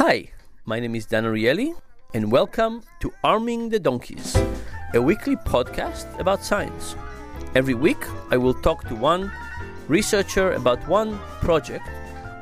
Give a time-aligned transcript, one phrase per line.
[0.00, 0.30] Hi,
[0.64, 1.74] my name is Dan Ariely,
[2.14, 4.34] and welcome to Arming the Donkeys,
[4.94, 6.96] a weekly podcast about science.
[7.54, 9.30] Every week, I will talk to one
[9.88, 11.86] researcher about one project.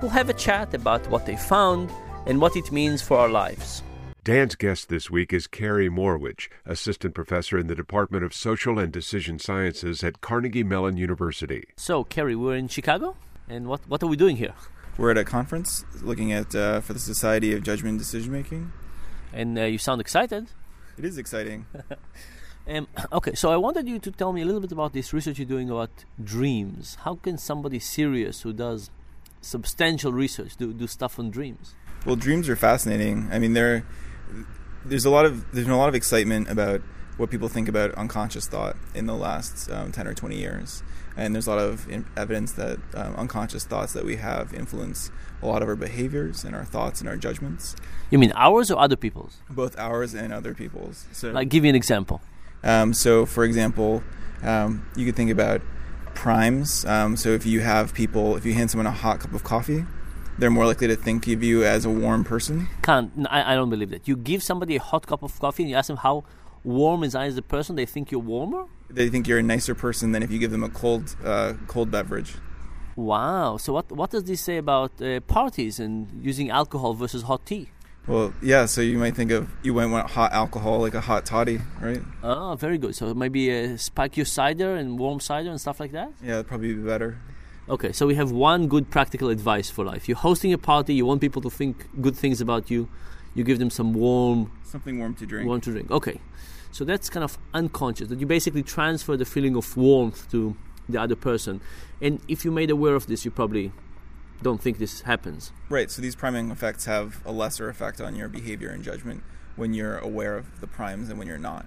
[0.00, 1.90] We'll have a chat about what they found
[2.26, 3.82] and what it means for our lives.
[4.22, 8.92] Dan's guest this week is Carey Morewedge, assistant professor in the Department of Social and
[8.92, 11.64] Decision Sciences at Carnegie Mellon University.
[11.74, 13.16] So, Carey, we're in Chicago,
[13.48, 14.54] and what, what are we doing here?
[14.98, 18.72] We're at a conference looking at uh, for the Society of Judgment and Decision Making.
[19.32, 20.48] And uh, you sound excited.
[20.98, 21.66] It is exciting.
[22.68, 25.38] um, okay, so I wanted you to tell me a little bit about this research
[25.38, 25.90] you're doing about
[26.22, 26.96] dreams.
[27.02, 28.90] How can somebody serious who does
[29.40, 31.76] substantial research do, do stuff on dreams?
[32.04, 33.28] Well, dreams are fascinating.
[33.30, 33.84] I mean, there
[34.84, 36.82] there's a lot of there's been a lot of excitement about
[37.18, 40.82] what people think about unconscious thought in the last um, 10 or 20 years
[41.18, 41.86] and there's a lot of
[42.16, 45.10] evidence that um, unconscious thoughts that we have influence
[45.42, 47.74] a lot of our behaviors and our thoughts and our judgments.
[48.10, 49.38] You mean ours or other people's?
[49.50, 51.06] Both ours and other people's.
[51.12, 52.20] So, like, give me an example.
[52.62, 54.02] Um, so, for example,
[54.42, 55.60] um, you could think about
[56.14, 56.84] primes.
[56.84, 59.84] Um, so, if you have people, if you hand someone a hot cup of coffee,
[60.38, 62.68] they're more likely to think of you as a warm person.
[62.82, 63.10] Can't.
[63.28, 64.06] I, I don't believe that.
[64.06, 66.24] You give somebody a hot cup of coffee and you ask them how
[66.64, 68.64] warm is as a person, they think you're warmer?
[68.90, 71.90] They think you're a nicer person than if you give them a cold, uh, cold
[71.90, 72.34] beverage.
[72.96, 73.58] Wow.
[73.58, 77.68] So what what does this say about uh, parties and using alcohol versus hot tea?
[78.08, 78.66] Well, yeah.
[78.66, 82.02] So you might think of you might want hot alcohol, like a hot toddy, right?
[82.24, 82.96] Oh, very good.
[82.96, 86.10] So maybe a spike your cider and warm cider and stuff like that.
[86.20, 87.20] Yeah, probably be better.
[87.68, 90.08] Okay, so we have one good practical advice for life.
[90.08, 90.94] You're hosting a party.
[90.94, 92.88] You want people to think good things about you.
[93.38, 95.46] You give them some warm, something warm to drink.
[95.46, 95.92] Warm to drink.
[95.92, 96.20] Okay.
[96.72, 100.56] So that's kind of unconscious, that you basically transfer the feeling of warmth to
[100.88, 101.60] the other person.
[102.02, 103.70] And if you made aware of this, you probably
[104.42, 105.52] don't think this happens.
[105.68, 105.88] Right.
[105.88, 109.22] So these priming effects have a lesser effect on your behavior and judgment
[109.54, 111.66] when you're aware of the primes and when you're not.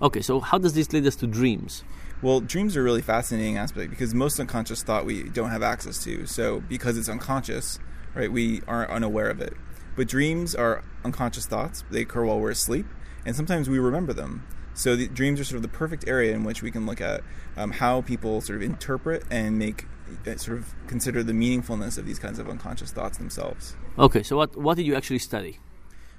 [0.00, 1.82] Okay, so how does this lead us to dreams?
[2.22, 6.02] Well, dreams are a really fascinating aspect because most unconscious thought we don't have access
[6.04, 6.26] to.
[6.26, 7.80] So because it's unconscious,
[8.14, 9.54] right, we aren't unaware of it.
[9.98, 11.82] But dreams are unconscious thoughts.
[11.90, 12.86] They occur while we're asleep
[13.26, 14.46] and sometimes we remember them.
[14.72, 17.22] So the dreams are sort of the perfect area in which we can look at
[17.56, 19.86] um, how people sort of interpret and make
[20.24, 23.74] uh, sort of consider the meaningfulness of these kinds of unconscious thoughts themselves.
[23.98, 25.58] Okay, so what what did you actually study?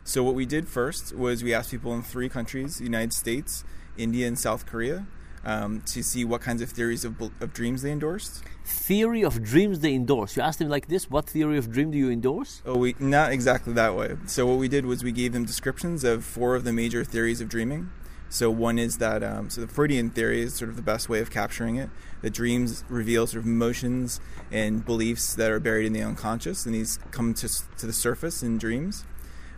[0.03, 3.63] So what we did first was we asked people in three countries: the United States,
[3.97, 5.07] India, and South Korea,
[5.45, 8.43] um, to see what kinds of theories of, of dreams they endorsed.
[8.65, 10.37] Theory of dreams they endorse.
[10.37, 12.61] You asked them like this: What theory of dream do you endorse?
[12.65, 14.15] Oh, we not exactly that way.
[14.25, 17.41] So what we did was we gave them descriptions of four of the major theories
[17.41, 17.89] of dreaming.
[18.29, 21.19] So one is that um, so the Freudian theory is sort of the best way
[21.19, 21.89] of capturing it.
[22.21, 26.75] That dreams reveal sort of emotions and beliefs that are buried in the unconscious, and
[26.75, 29.03] these come to to the surface in dreams.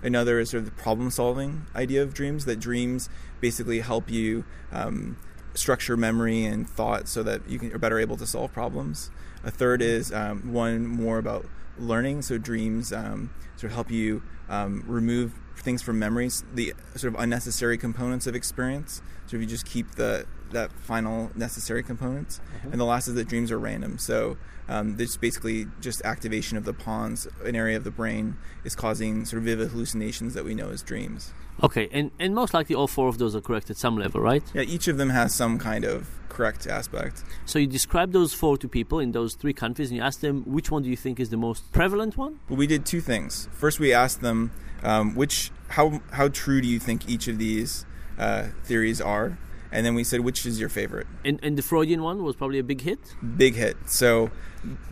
[0.04, 2.46] Another is sort of the problem-solving idea of dreams.
[2.46, 3.10] That dreams
[3.40, 4.46] basically help you.
[4.72, 5.18] Um,
[5.54, 9.12] structure memory and thought so that you can, are better able to solve problems.
[9.44, 11.46] A third is um, one more about
[11.78, 12.22] learning.
[12.22, 17.20] So dreams um, sort of help you um, remove things from memories, the sort of
[17.20, 19.02] unnecessary components of experience.
[19.28, 22.40] So if you just keep the that final necessary components.
[22.58, 22.72] Mm-hmm.
[22.72, 23.98] And the last is that dreams are random.
[23.98, 24.38] So
[24.70, 29.26] um, this basically just activation of the pons, an area of the brain, is causing
[29.26, 31.34] sort of vivid hallucinations that we know as dreams.
[31.64, 34.44] Okay, and, and most likely all four of those are correct at some level, right?
[34.54, 37.24] Yeah, each of them has some kind of correct aspect.
[37.46, 40.44] So you describe those four to people in those three countries, and you ask them
[40.44, 42.40] which one do you think is the most prevalent one?
[42.50, 43.50] Well, we did two things.
[43.52, 44.52] First, we asked them
[44.84, 47.86] um, which how how true do you think each of these
[48.18, 49.38] uh, theories are,
[49.72, 51.08] and then we said which is your favorite.
[51.24, 53.00] And, and the Freudian one was probably a big hit.
[53.38, 53.78] Big hit.
[53.88, 54.32] So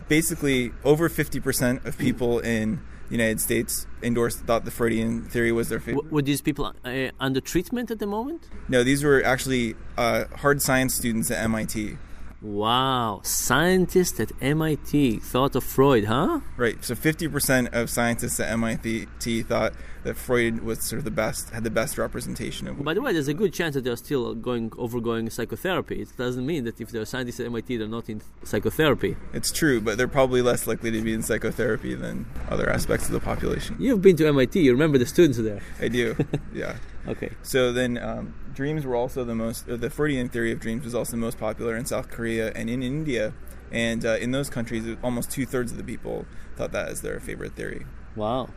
[0.08, 5.52] basically, over fifty percent of people in the United States endorsed thought the Freudian theory
[5.52, 6.12] was their favorite.
[6.12, 8.48] were these people uh, under treatment at the moment?
[8.68, 11.98] No, these were actually uh, hard science students at MIT.
[12.42, 16.40] Wow, scientists at MIT thought of Freud, huh?
[16.56, 16.82] Right.
[16.82, 19.74] So 50% of scientists at MIT thought
[20.04, 22.82] that Freud was sort of the best, had the best representation of.
[22.82, 26.00] By the way, there's a good chance that they're still going overgoing psychotherapy.
[26.00, 29.16] It doesn't mean that if they're scientists at MIT, they're not in psychotherapy.
[29.34, 33.12] It's true, but they're probably less likely to be in psychotherapy than other aspects of
[33.12, 33.76] the population.
[33.78, 34.58] You've been to MIT.
[34.60, 35.60] You remember the students there.
[35.80, 36.16] I do.
[36.52, 36.76] Yeah.
[37.08, 37.32] Okay.
[37.42, 39.68] So then, um, dreams were also the most.
[39.68, 42.68] Uh, the Freudian theory of dreams was also the most popular in South Korea and
[42.68, 43.32] in India.
[43.72, 46.26] And uh, in those countries, almost two thirds of the people
[46.56, 47.86] thought that as their favorite theory.
[48.16, 48.50] Wow.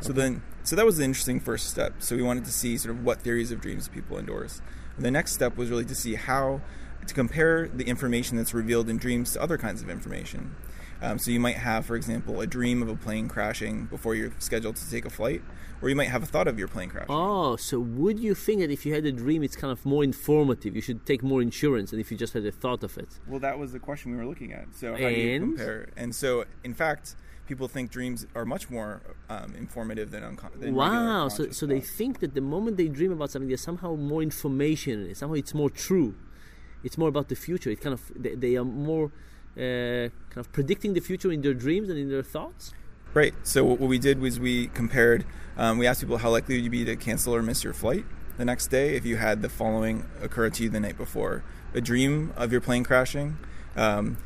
[0.00, 0.20] So okay.
[0.20, 1.94] then, so that was the interesting first step.
[1.98, 4.62] So we wanted to see sort of what theories of dreams people endorse.
[4.96, 6.62] And the next step was really to see how
[7.06, 10.56] to compare the information that's revealed in dreams to other kinds of information.
[11.00, 14.32] Um, so you might have, for example, a dream of a plane crashing before you're
[14.38, 15.42] scheduled to take a flight,
[15.80, 17.10] or you might have a thought of your plane crashing.
[17.10, 20.02] Oh, so would you think that if you had a dream, it's kind of more
[20.02, 20.74] informative?
[20.74, 23.20] You should take more insurance than if you just had a thought of it.
[23.28, 24.74] Well, that was the question we were looking at.
[24.74, 25.88] So how do you compare?
[25.96, 27.14] And so, in fact,
[27.46, 31.64] people think dreams are much more um, informative than, uncon- than regular Wow, so, so
[31.66, 35.16] they think that the moment they dream about something, there's somehow more information in it.
[35.16, 36.16] Somehow it's more true.
[36.84, 37.70] It's more about the future.
[37.70, 39.10] It kind of they, they are more
[39.58, 42.72] uh, kind of predicting the future in their dreams and in their thoughts.
[43.14, 43.34] Right.
[43.42, 45.24] So what we did was we compared.
[45.56, 48.04] Um, we asked people how likely would you be to cancel or miss your flight
[48.36, 51.42] the next day if you had the following occur to you the night before:
[51.74, 53.36] a dream of your plane crashing,
[53.76, 54.18] um,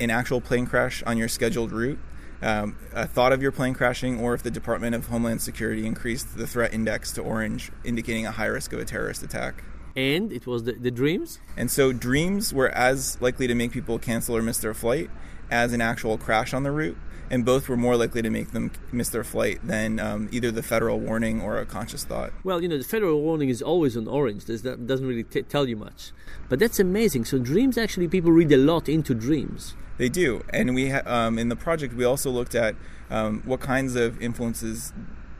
[0.00, 1.98] an actual plane crash on your scheduled route,
[2.40, 6.36] um, a thought of your plane crashing, or if the Department of Homeland Security increased
[6.36, 9.64] the threat index to orange, indicating a high risk of a terrorist attack.
[9.96, 11.40] And it was the, the dreams.
[11.56, 15.10] And so dreams were as likely to make people cancel or miss their flight
[15.50, 16.96] as an actual crash on the route,
[17.30, 20.62] and both were more likely to make them miss their flight than um, either the
[20.62, 22.32] federal warning or a conscious thought.
[22.44, 24.44] Well, you know, the federal warning is always on orange.
[24.44, 26.12] There's, that doesn't really t- tell you much.
[26.48, 27.24] But that's amazing.
[27.24, 29.74] So dreams actually, people read a lot into dreams.
[29.96, 32.76] They do, and we ha- um, in the project we also looked at
[33.10, 34.92] um, what kinds of influences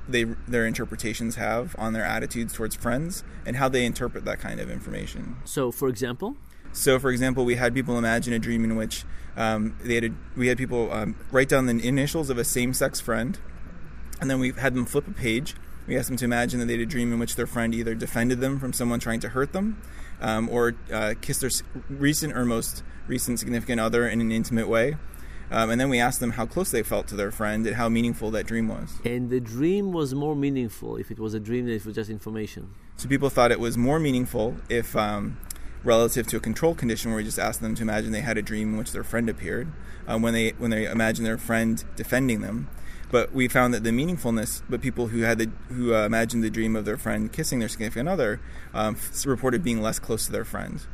[0.08, 4.60] they their interpretations have on their attitudes towards friends and how they interpret that kind
[4.60, 5.37] of information.
[5.44, 6.37] So, for example,
[6.72, 9.05] So, for example, we had people imagine a dream in which
[9.37, 13.00] um, they had a, we had people um, write down the initials of a same-sex
[13.00, 13.38] friend,
[14.20, 15.55] and then we had them flip a page.
[15.87, 17.94] We asked them to imagine that they had a dream in which their friend either
[17.94, 19.81] defended them from someone trying to hurt them,
[20.20, 21.50] um, or uh, kissed their
[21.88, 24.96] recent or most recent significant other in an intimate way.
[25.50, 27.89] Um, and then we asked them how close they felt to their friend and how
[27.89, 28.99] meaningful that dream was.
[29.05, 31.95] and the dream was more meaningful if it was a dream than if it was
[31.95, 32.75] just information.
[32.97, 35.39] So people thought it was more meaningful if, um,
[35.85, 38.43] relative to a control condition, where we just asked them to imagine they had a
[38.43, 39.69] dream in which their friend appeared,
[40.06, 42.69] um, when they when they imagined their friend defending them.
[43.11, 46.51] But we found that the meaningfulness, but people who had the who uh, imagined the
[46.51, 48.41] dream of their friend kissing their significant other,
[48.75, 50.85] um, f- reported being less close to their friend.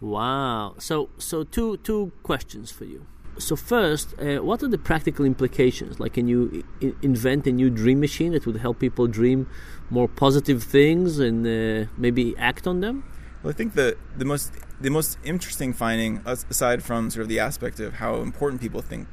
[0.00, 0.74] Wow.
[0.78, 3.06] So, so two two questions for you.
[3.38, 6.00] So first, uh, what are the practical implications?
[6.00, 9.46] Like, can you I- invent a new dream machine that would help people dream
[9.90, 13.04] more positive things and uh, maybe act on them?
[13.42, 17.38] Well, I think the the most the most interesting finding, aside from sort of the
[17.38, 19.06] aspect of how important people think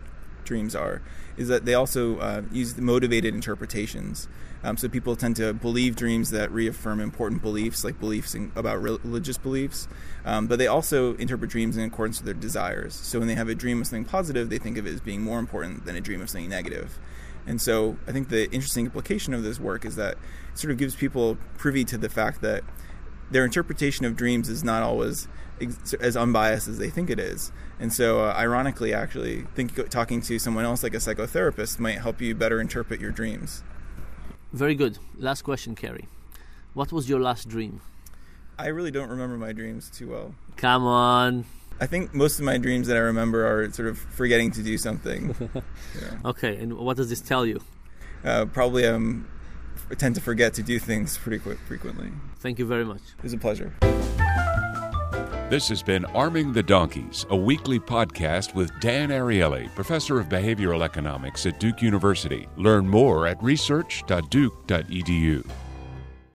[0.45, 1.01] dreams are,
[1.37, 4.27] is that they also uh, use motivated interpretations.
[4.63, 8.81] Um, so people tend to believe dreams that reaffirm important beliefs, like beliefs in, about
[8.81, 9.87] rel- religious beliefs.
[10.25, 12.95] Um, but they also interpret dreams in accordance with their desires.
[12.95, 15.21] So when they have a dream of something positive, they think of it as being
[15.21, 16.97] more important than a dream of something negative.
[17.45, 20.13] And so I think the interesting implication of this work is that
[20.51, 22.63] it sort of gives people privy to the fact that
[23.31, 25.27] their interpretation of dreams is not always
[25.61, 27.51] ex- as unbiased as they think it is.
[27.79, 32.21] And so, uh, ironically, actually, think talking to someone else like a psychotherapist might help
[32.21, 33.63] you better interpret your dreams.
[34.53, 34.97] Very good.
[35.17, 36.07] Last question, Carey.
[36.73, 37.81] What was your last dream?
[38.57, 40.35] I really don't remember my dreams too well.
[40.55, 41.45] Come on.
[41.81, 44.77] I think most of my dreams that I remember are sort of forgetting to do
[44.77, 45.35] something.
[46.01, 46.17] yeah.
[46.23, 47.59] Okay, and what does this tell you?
[48.23, 49.34] uh, probably um, I
[49.97, 52.11] tend to forget to do things pretty quick, frequently.
[52.39, 53.01] Thank you very much.
[53.17, 53.73] It was a pleasure.
[55.49, 60.83] This has been Arming the Donkeys, a weekly podcast with Dan Ariely, professor of behavioral
[60.83, 62.47] economics at Duke University.
[62.57, 65.47] Learn more at research.duke.edu.